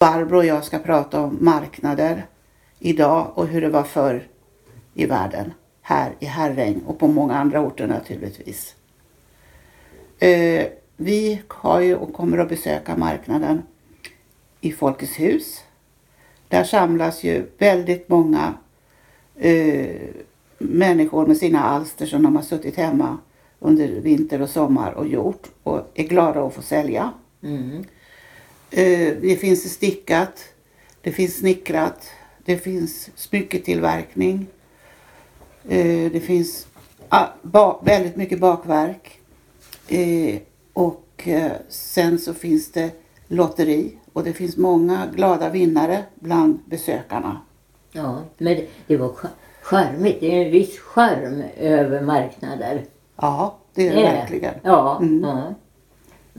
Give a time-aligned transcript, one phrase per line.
[0.00, 2.26] Barbro och jag ska prata om marknader
[2.78, 4.28] idag och hur det var förr
[4.94, 5.52] i världen.
[5.82, 8.74] Här i Herräng och på många andra orter naturligtvis.
[10.18, 10.66] Eh,
[10.96, 13.62] vi har ju och kommer att besöka marknaden
[14.60, 15.64] i Folkets hus.
[16.48, 18.54] Där samlas ju väldigt många
[19.36, 19.96] eh,
[20.58, 23.18] människor med sina alster som de har suttit hemma
[23.58, 27.12] under vinter och sommar och gjort och är glada att få sälja.
[27.42, 27.84] Mm.
[28.70, 30.44] Eh, det finns stickat,
[31.02, 32.06] det finns snickrat,
[32.44, 34.46] det finns smycketillverkning.
[35.68, 36.66] Eh, det finns
[37.08, 37.26] ah,
[37.82, 39.20] väldigt mycket bakverk.
[39.88, 40.36] Eh,
[40.72, 41.28] och
[41.68, 42.90] sen så finns det
[43.28, 47.40] lotteri och det finns många glada vinnare bland besökarna.
[47.92, 49.26] Ja, men det, var ch-
[49.62, 50.20] charmigt.
[50.20, 52.84] Det är en viss charm över marknader.
[53.16, 54.02] Ja, det är det det.
[54.02, 54.54] verkligen.
[54.62, 55.24] Ja, Mm.
[55.24, 55.54] ja.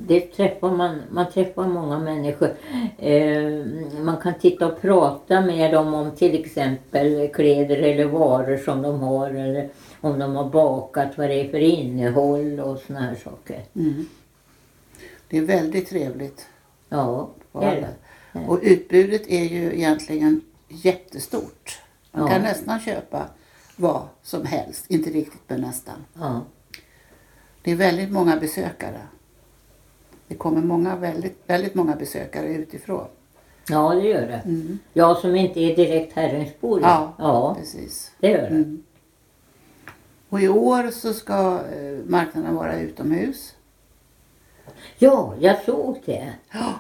[0.08, 2.50] Det träffar man, man träffar många människor.
[2.98, 3.66] Eh,
[4.02, 9.00] man kan titta och prata med dem om till exempel kläder eller varor som de
[9.00, 9.70] har eller
[10.02, 13.64] om de har bakat, vad det är för innehåll och såna här saker.
[13.76, 14.06] Mm.
[15.28, 16.48] Det är väldigt trevligt.
[16.90, 17.88] Ja, det är
[18.34, 18.40] det.
[18.48, 21.80] Och utbudet är ju egentligen jättestort.
[22.12, 22.34] Man Ja.
[22.34, 23.26] kan nästan köpa
[23.76, 24.86] vad som helst.
[24.92, 25.96] Inte riktigt men nästan.
[26.20, 26.42] Ja.
[27.62, 29.02] Det är väldigt många besökare.
[30.32, 33.08] Det kommer många, väldigt, väldigt många besökare utifrån.
[33.70, 34.42] ja, det gör det.
[34.46, 34.80] Mm.
[34.94, 36.82] Jag som inte är direkt Herrensbor.
[36.82, 37.14] Ja.
[37.18, 38.12] ja, Precis.
[38.20, 38.48] det gör det.
[38.48, 38.84] Mm.
[40.30, 43.56] Och i år så ska eh, marknaden vara utomhus.
[44.98, 46.34] Ja, jag såg det.
[46.52, 46.74] Ja,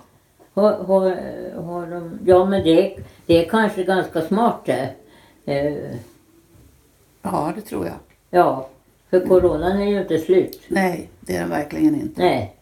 [0.54, 1.10] Har, har,
[1.62, 4.90] har de, ja men det, det är kanske ganska smart det.
[5.46, 5.96] Eh,
[7.22, 7.96] ja det tror jag.
[8.30, 8.70] ja,
[9.10, 10.62] för coronan är ju inte slut.
[10.68, 12.22] Nej, det är den verkligen inte.
[12.22, 12.56] Nej.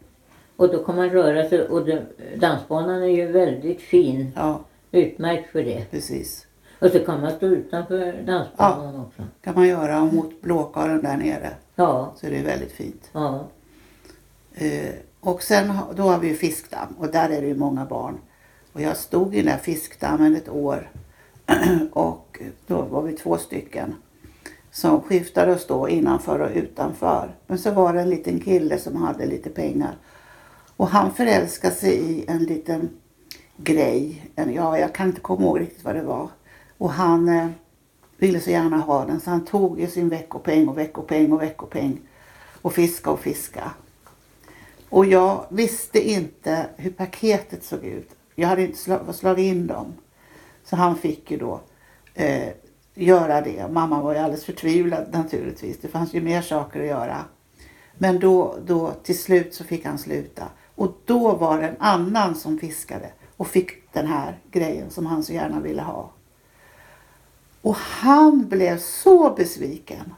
[0.60, 2.06] Och då kan man röra sig och det,
[2.38, 4.32] dansbanan är ju väldigt fin.
[4.36, 4.60] Ja,
[4.92, 5.86] Utmärkt för det.
[5.92, 6.46] precis.
[6.80, 9.24] Och så kan man stå utanför dansbanan också.
[9.42, 11.50] kan man göra och mot blåkaren där nere.
[11.76, 13.10] Ja, Så det är väldigt fint.
[13.14, 13.48] ja.
[14.56, 18.18] Eh, och sen då har vi ju fiskdamm och där är det ju många barn.
[18.74, 20.90] Och jag stod i den där fiskdammen ett år
[21.92, 23.96] och då var vi två stycken
[24.72, 27.36] som skiftade att stå innanför och utanför.
[27.48, 29.96] Men så var det en liten kille som hade lite pengar
[30.80, 32.90] och han förälskade sig i en liten
[33.58, 34.32] grej.
[34.36, 36.30] En, ja, jag kan inte komma ihåg riktigt vad det var.
[36.78, 37.48] Och han eh,
[38.18, 42.00] ville så gärna ha den så han tog ju sin veckopeng och veckopeng och veckopeng
[42.62, 43.72] och fiska och fiska.
[44.90, 48.10] Och jag visste inte hur paketet såg ut.
[48.36, 49.94] Jag hade inte sl slagit in dem.
[50.64, 51.62] Så han fick ju då
[52.14, 52.50] eh,
[52.94, 53.68] göra det.
[53.72, 55.80] Mamma var ju alldeles förtvivlad naturligtvis.
[55.82, 57.26] Det fanns ju mer saker att göra.
[57.98, 60.48] Men då, då till slut så fick han sluta.
[60.80, 65.24] Och då var det en annan som fiskade och fick den här grejen som han
[65.24, 66.10] så gärna ville ha.
[67.62, 70.14] Och han blev så besviken.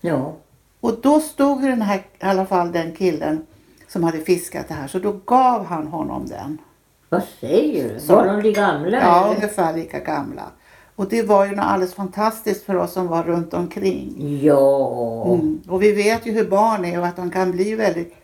[0.00, 0.32] Ja,
[0.80, 3.46] Och då stod den här, i alla fall den killen
[3.88, 6.58] som hade fiskat det här, så då gav han honom den.
[7.08, 8.00] vad säger du?
[8.00, 8.98] Så- Var de gamla?
[9.00, 9.34] Ja, eller?
[9.34, 10.42] ungefär lika gamla.
[10.96, 14.14] Och det var ju något alldeles fantastiskt för oss som var runt omkring.
[14.42, 15.24] Ja.
[15.34, 15.60] Mm.
[15.68, 18.14] Och vi vet ju hur barn är och att de kan bli väldigt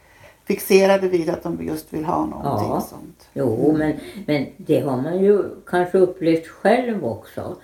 [0.44, 2.80] fixerade vid att de just vill ha någonting Ja.
[2.90, 3.28] sånt.
[3.32, 3.92] Jo, men,
[4.26, 7.56] men det har man ju kanske upplevt själv också.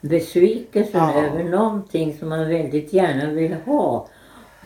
[0.00, 1.24] Besvikelsen Ja.
[1.24, 4.06] över någonting som man väldigt gärna vill ha.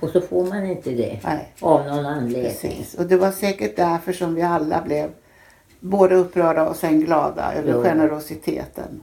[0.00, 1.20] Och så får man inte det.
[1.24, 1.52] Nej.
[1.60, 2.42] Av någon anledning.
[2.42, 2.94] Precis.
[2.94, 5.10] Och det var säkert därför som vi alla blev
[5.80, 7.82] både upprörda och sen glada över Jo.
[7.82, 9.02] generositeten.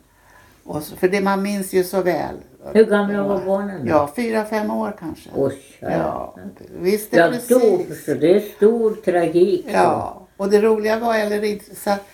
[0.64, 2.36] Och så, för det man minns ju så väl.
[2.74, 3.90] Hur gamla var barnen då?
[3.92, 5.30] Ja, fyra, fem år kanske.
[5.36, 6.36] Oj, Ja,
[6.80, 7.48] visst är ja precis.
[7.50, 9.66] då förstår Det är stor tragik.
[9.74, 12.08] Ja, och det roliga var eller inte så att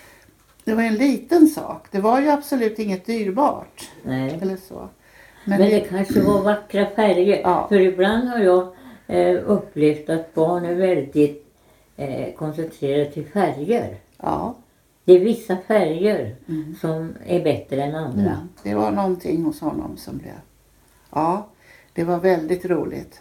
[0.64, 1.86] det var en liten sak.
[1.90, 4.38] Det var ju absolut inget dyrbart Nej.
[4.42, 4.88] eller så.
[5.44, 7.40] Men Men, det kanske var vackra färger.
[7.44, 7.66] Ja.
[7.68, 8.68] För ibland har jag
[9.06, 11.46] eh, upplevt att barn är väldigt
[11.96, 13.96] eh, koncentrerade till färger.
[14.22, 14.54] ja,
[15.10, 16.36] Det är vissa färger
[16.80, 18.30] som är bättre än andra.
[18.30, 20.34] mm, det var någonting hos honom som blev.
[21.10, 21.46] Ja,
[21.92, 23.20] det var väldigt roligt.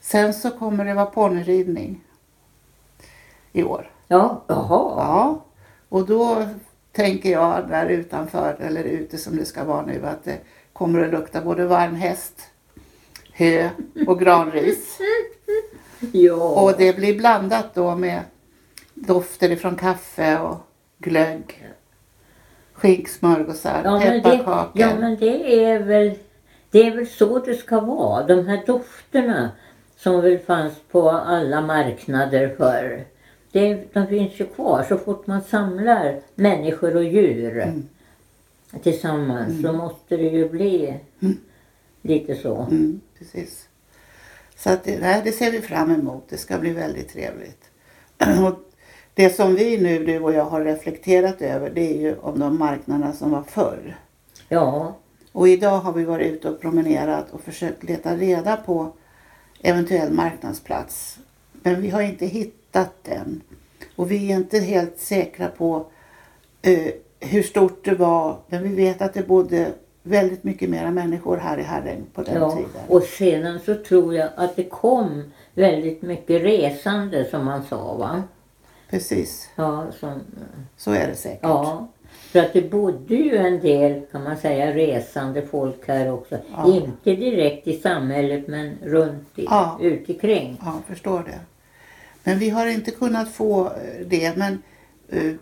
[0.00, 2.00] Sen så kommer det vara ponnyridning
[3.52, 3.90] i år.
[4.08, 4.94] Ja, jaha.
[4.96, 5.44] Ja,
[5.88, 6.48] och då
[6.92, 10.38] tänker jag där utanför eller ute som det ska vara nu att det
[10.72, 12.40] kommer att lukta både varm häst,
[13.32, 13.70] hö
[14.06, 14.98] och granris.
[16.12, 16.62] Ja.
[16.62, 18.20] Och det blir blandat då med
[18.94, 20.56] dofter ifrån kaffe och
[20.98, 21.66] glögg.
[22.72, 24.70] Skinksmörgåsar, Ja pepparkakor.
[24.82, 26.14] ja men det är väl
[26.70, 28.26] det är väl så det ska vara.
[28.26, 29.50] De här dofterna
[29.96, 33.04] som väl fanns på alla marknader förr.
[33.52, 34.84] det, de finns ju kvar.
[34.88, 37.88] Så fort man samlar människor och djur Mm.
[38.82, 41.36] tillsammans så måste det ju bli Mm.
[42.02, 42.56] lite så.
[42.70, 43.68] Mm, precis.
[44.56, 46.24] Så att det, nej, det ser vi fram emot.
[46.28, 47.70] Det ska bli väldigt trevligt.
[48.46, 48.58] Och
[49.16, 52.58] det som vi nu, du och jag, har reflekterat över det är ju om de
[52.58, 53.96] marknaderna som var förr.
[54.48, 54.96] Ja,
[55.32, 58.92] Och idag har vi varit ute och promenerat och försökt leta reda på
[59.62, 61.18] eventuell marknadsplats.
[61.52, 63.40] Men vi har inte hittat den.
[63.96, 65.86] Och vi är inte helt säkra på
[66.62, 68.36] eh, hur stort det var.
[68.48, 69.72] Men vi vet att det bodde
[70.02, 72.50] väldigt mycket mera människor här i Herräng på den ja.
[72.50, 72.70] tiden.
[72.88, 75.22] Och sedan så tror jag att det kom
[75.54, 78.22] väldigt mycket resande som man sa va.
[78.90, 80.20] Precis, Ja, som,
[80.76, 81.40] så är det säkert.
[81.42, 81.88] ja.
[82.10, 86.38] För att det bodde ju en del kan man säga resande folk här också.
[86.56, 86.66] Ja.
[86.74, 89.78] Inte direkt i samhället men runt i, Ja.
[89.80, 90.60] ut omkring.
[90.64, 91.38] Ja, förstår det.
[92.24, 94.36] Men vi har inte kunnat få eh, det.
[94.36, 94.62] Men
[95.08, 95.32] eh,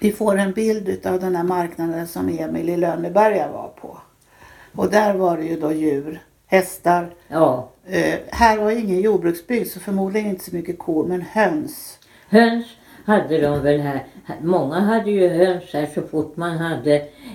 [0.00, 3.98] vi får en bild av den här marknaden som Emil i Lönneberga var på.
[4.74, 7.14] Och där var det ju då djur, hästar.
[7.28, 7.68] Ja.
[7.86, 11.98] Eh, här var ingen jordbruksbygd så förmodligen inte så mycket kor men höns.
[12.28, 12.66] Höns
[13.04, 14.04] hade de väl här.
[14.42, 16.94] Många hade ju höns här så fort man hade,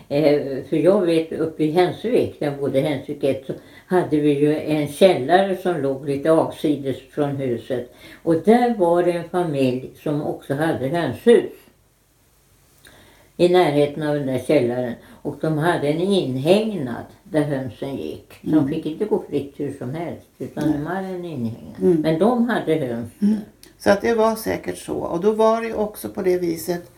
[0.09, 3.53] eh, för jag vet uppe i Hensvik, där jag bodde i Hensvik 1, så
[3.87, 7.93] hade vi ju en källare som låg lite avsides från huset.
[8.23, 11.51] Och där var det en familj som också hade hönshus.
[13.37, 14.93] I närheten av den där källaren.
[15.21, 18.33] Och de hade en inhägnad där hönsen gick.
[18.43, 20.27] Så de fick inte gå fritt hur som helst.
[20.37, 21.81] Utan de hade en inhägnad.
[21.81, 22.01] Mm.
[22.01, 23.11] Men de hade höns.
[23.77, 24.95] Så att det var säkert så.
[24.95, 26.91] Och då var det också på det viset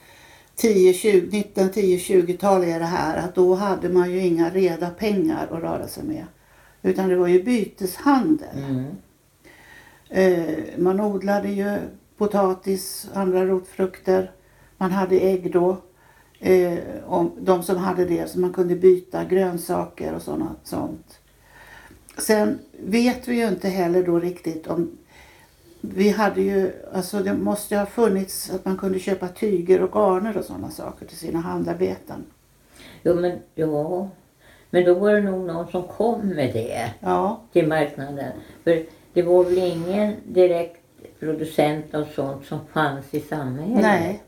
[0.57, 5.87] 10-20, 1910-20-tal är det här att då hade man ju inga reda pengar att röra
[5.87, 6.25] sig med.
[6.81, 8.57] Utan det var ju byteshandel.
[8.57, 8.85] Mm.
[10.09, 11.77] Eh, man odlade ju
[12.17, 14.31] potatis, andra rotfrukter.
[14.77, 15.77] Man hade ägg då.
[16.39, 21.19] Eh, om de som hade det så man kunde byta grönsaker och såna, sånt.
[22.17, 24.97] Sen vet vi ju inte heller då riktigt om
[25.81, 30.37] vi hade ju, alltså det måste ha funnits att man kunde köpa tyger och garner
[30.37, 32.25] och sådana saker till sina handarbeten.
[33.03, 34.09] Jo men ja.
[34.69, 38.31] Men då var det nog någon som kom med det Ja, till marknaden.
[38.63, 40.81] För det var väl ingen direkt
[41.19, 43.81] producent av sånt som fanns i samhället.
[43.81, 44.21] nej.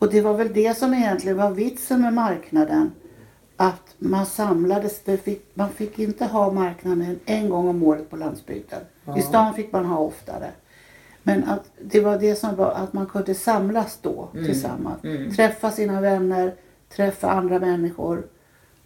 [0.00, 2.92] Och det var väl det som egentligen var vitsen med marknaden.
[3.56, 8.80] Att man samlades, fick, man fick inte ha marknaden en gång om året på landsbygden.
[9.04, 9.18] Ja.
[9.18, 10.50] I stan fick man ha oftare.
[11.22, 14.46] Men att det var det som var att man kunde samlas då Mm.
[14.46, 15.04] tillsammans.
[15.04, 15.30] Mm.
[15.34, 16.54] Träffa sina vänner,
[16.96, 18.22] träffa andra människor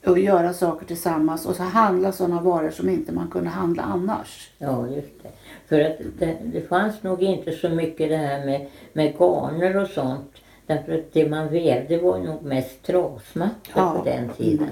[0.06, 4.50] och göra saker tillsammans och så handla sådana varor som inte man kunde handla annars.
[4.58, 5.28] Ja, just det.
[5.68, 9.88] För att det, det fanns nog inte så mycket det här med, med garner och
[9.88, 10.30] sånt.
[10.66, 13.94] Därför att det man vävde var nog mest trasmattor Ja.
[13.98, 14.68] på den tiden.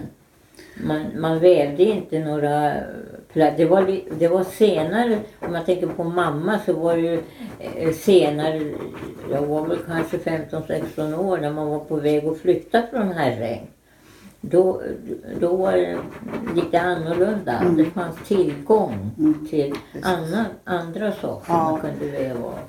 [0.85, 2.75] Man, man vävde inte några.
[3.33, 7.21] Det var, det var senare, om jag tänker på mamma så var det ju
[7.77, 8.73] eh, senare,
[9.31, 13.67] jag var väl kanske 15-16 år när man var på väg att flytta från Herräng.
[14.45, 14.83] Då,
[15.41, 15.99] då var det
[16.55, 17.59] lite annorlunda.
[17.59, 17.77] Mm.
[17.77, 21.71] Det fanns tillgång Mm, till annan, andra saker Ja.
[21.71, 22.29] man kunde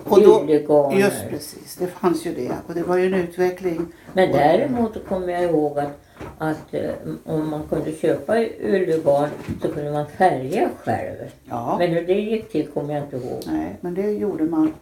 [0.09, 0.97] då- Yllegarner.
[0.99, 2.51] Just precis, det fanns ju det.
[2.67, 3.85] Och det var ju en utveckling.
[4.13, 5.99] Men däremot kommer jag ihåg att,
[6.37, 6.89] att eh,
[7.25, 9.29] om man kunde köpa yllegarn
[9.61, 11.17] så kunde man färga själv.
[11.49, 11.75] Ja.
[11.79, 13.41] Men hur det gick till kommer jag inte ihåg.
[13.51, 14.73] Nej, men det gjorde man.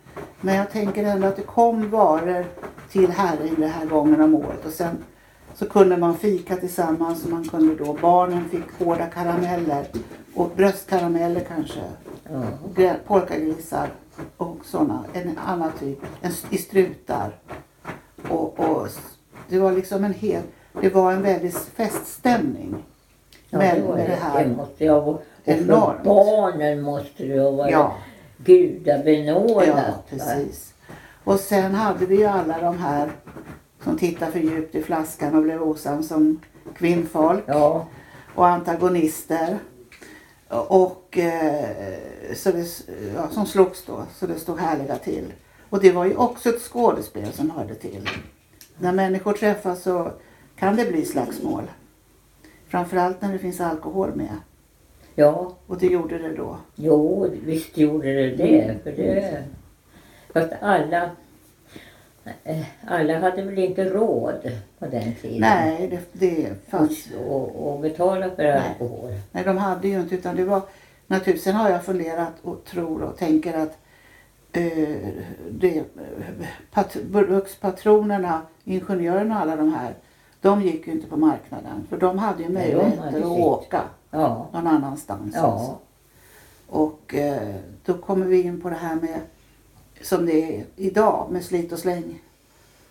[0.41, 2.45] Men jag tänker ändå att det kom varor
[2.91, 4.65] till Herräng den här gången om året.
[4.65, 4.97] Och sen
[5.55, 9.85] så kunde man fika tillsammans och man kunde då, barnen fick hårda karameller
[10.35, 11.79] och bröstkarameller kanske.
[12.75, 13.89] Grä- Polkagrisar
[14.37, 17.31] och sådana, en annan typ, en, i strutar.
[18.29, 18.87] Och, och
[19.49, 20.41] det var liksom en hel,
[20.81, 22.75] det var en väldig feststämning.
[23.49, 24.43] Ja, med, det, var det här.
[24.45, 25.17] det måste jag vara.
[25.43, 26.03] Enormt.
[26.03, 27.95] barnen måste det ha varit Ja.
[28.37, 29.67] gudabenådat.
[29.67, 29.81] Ja, va?
[30.09, 30.73] precis.
[31.23, 33.09] Och sen hade vi ju alla de här
[33.83, 36.39] som tittade för djupt i flaskan och blev osams som
[36.75, 37.87] kvinnfolk Ja,
[38.35, 39.57] och antagonister.
[40.47, 41.69] Och eh,
[42.35, 42.65] så det,
[43.15, 45.33] ja, som slogs då, så det stod härliga till.
[45.69, 48.09] Och det var ju också ett skådespel som hörde till.
[48.77, 50.11] När människor träffas så
[50.55, 51.63] kan det bli slagsmål.
[52.67, 54.35] Framförallt när det finns alkohol med.
[55.15, 56.57] ja, Och det gjorde det då.
[56.75, 58.77] jo visst gjorde det det.
[58.83, 59.43] För det
[60.33, 61.09] fast alla,
[62.87, 65.39] alla hade väl inte råd på den tiden.
[65.39, 68.61] Nej, det, det fanns och, och betala för Nej.
[68.69, 69.09] alkohol.
[69.31, 70.61] Nej, de hade ju inte utan det var
[71.07, 71.43] naturligtvis.
[71.43, 73.77] Sen har jag funderat och tror och tänker att
[74.51, 74.97] eh,
[75.51, 75.83] det,
[76.71, 79.93] pat, brukspatronerna, ingenjörerna och alla de här,
[80.41, 84.47] de gick ju inte på marknaden för de hade ju möjligheter att åka Ja.
[84.53, 85.35] någon annanstans.
[85.35, 85.41] Ja.
[85.41, 85.77] Alltså.
[86.67, 89.19] Och eh, då kommer vi in på det här med
[90.03, 92.21] som det är idag med slit och släng.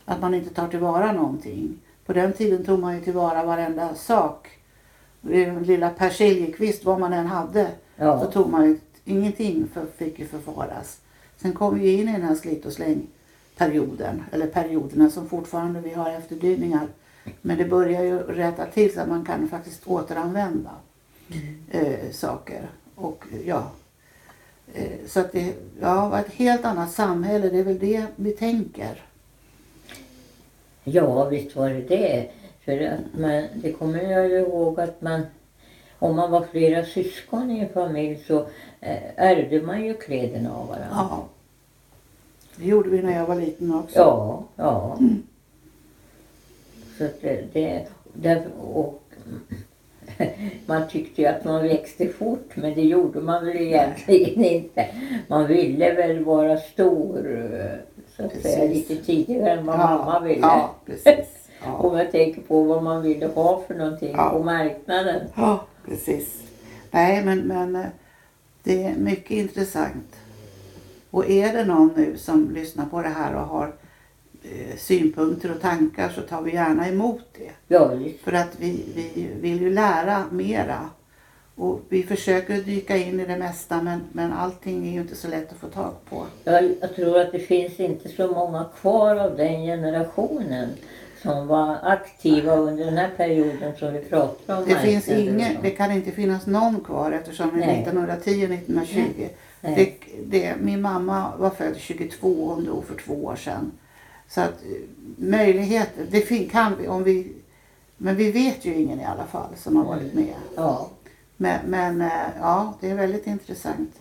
[0.04, 1.78] Att man inte tar tillvara någonting.
[2.06, 4.48] På den tiden tog man ju tillvara varenda sak.
[5.20, 7.64] Den lilla persiljekvist, vad man än hade,
[7.96, 8.24] så Ja.
[8.26, 11.00] tog man ju ingenting för, fick ju förfaras.
[11.36, 13.06] Sen kom vi in i den här slit och släng
[13.56, 16.86] perioden, eller perioderna som fortfarande vi har efterdyningar.
[17.42, 20.70] Men det börjar ju rätta till så att man kan faktiskt återanvända
[21.70, 22.68] eh, saker.
[22.94, 23.62] Och ja, eh,
[25.06, 29.02] så att det ja, var ett helt annat samhälle, det är väl det vi tänker.
[30.84, 32.30] ja, visst var det det.
[32.64, 35.22] För att man, det kommer jag ju ihåg att man,
[35.98, 38.38] om man var flera syskon i en familj så
[38.80, 40.88] eh, ärvde man ju kläderna av varandra.
[40.92, 41.28] Ja.
[42.56, 43.98] Det gjorde vi när jag var liten också.
[43.98, 44.98] Ja, ja.
[46.98, 49.02] Så att det, det därför, och
[50.66, 54.86] man tyckte ju att man växte fort men det gjorde man väl egentligen inte.
[55.28, 57.22] Man ville väl vara stor
[58.16, 58.88] så att säga Precis.
[58.90, 60.40] lite tidigare än vad mamma ville.
[60.40, 61.48] Ja, precis.
[61.64, 61.72] Ja.
[61.78, 64.30] Om jag tänker på vad man ville ha för någonting Ja.
[64.30, 65.20] på marknaden.
[65.36, 66.42] Ja, precis.
[66.90, 67.86] Nej, men, men eh,
[68.62, 70.16] det är mycket intressant.
[71.10, 73.72] Och är det någon nu som lyssnar på det här och har
[74.78, 77.50] synpunkter och tankar så tar vi gärna emot det.
[77.68, 78.20] Ja, visst.
[78.20, 80.90] För att vi, vi vill ju lära mera.
[81.54, 85.28] Och vi försöker dyka in i det mesta men, men allting är ju inte så
[85.28, 86.26] lätt att få tag på.
[86.44, 90.68] Jag, jag tror att det finns inte så många kvar av den generationen
[91.22, 94.68] som var aktiva under den här perioden som vi pratar om.
[94.68, 97.88] Det finns ingen, det kan inte finnas någon kvar eftersom det är Nej.
[98.66, 99.28] 1910-1920.
[99.60, 99.74] Nej.
[99.74, 99.92] Det,
[100.24, 103.72] det, min mamma var född 22 och hon dog för två år sedan.
[104.30, 104.80] Så att eh,
[105.16, 107.32] möjligheter, det fin, kan vi om vi,
[107.96, 110.34] men vi vet ju ingen i alla fall som har varit med.
[110.56, 110.90] Ja,
[111.36, 114.00] Men, men eh, ja, det är väldigt intressant.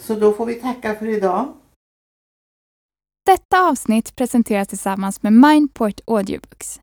[0.00, 1.54] Så då får vi tacka för idag.
[3.26, 6.80] Detta avsnitt presenteras tillsammans med Mindport Audiobooks.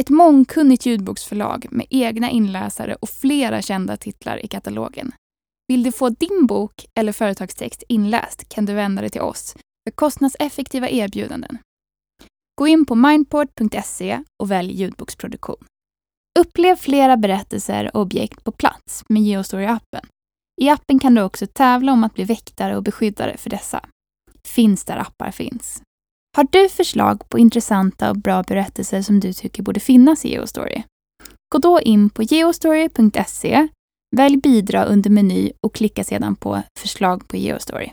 [0.00, 5.12] Ett mångkunnigt ljudboksförlag med egna inläsare och flera kända titlar i katalogen.
[5.68, 9.90] Vill du få din bok eller företagstext inläst kan du vända dig till oss för
[9.90, 11.58] kostnadseffektiva erbjudanden.
[12.62, 15.64] Gå in på mindport.se och välj ljudboksproduktion.
[16.38, 20.06] Upplev flera berättelser och objekt på plats med Geostory-appen.
[20.60, 23.80] I appen kan du också tävla om att bli väktare och beskyddare för dessa
[24.48, 25.82] finns där appar finns.
[26.36, 30.82] Har du förslag på intressanta och bra berättelser som du tycker borde finnas i Geostory?
[31.54, 33.68] Gå då in på geostory.se,
[34.16, 37.92] välj bidra under meny och klicka sedan på förslag på Geostory.